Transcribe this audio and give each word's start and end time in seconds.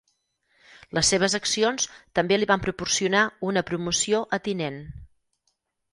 Les 0.97 1.11
seves 1.13 1.35
accions 1.39 1.85
també 2.19 2.39
li 2.39 2.49
van 2.53 2.63
proporcionar 2.65 3.21
una 3.51 3.67
promoció 3.71 4.23
a 4.39 4.45
tinent. 4.49 4.85